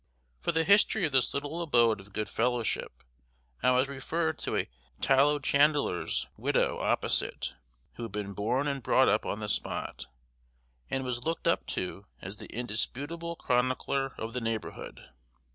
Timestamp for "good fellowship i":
2.11-3.69